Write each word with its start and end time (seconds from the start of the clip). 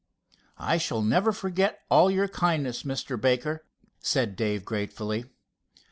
"I 0.57 0.79
shall 0.79 1.03
never 1.03 1.31
forget 1.31 1.81
all 1.91 2.09
your 2.09 2.27
kindness, 2.27 2.81
Mr. 2.81 3.21
Baker," 3.21 3.67
said 3.99 4.35
Dave 4.35 4.65
gratefully. 4.65 5.25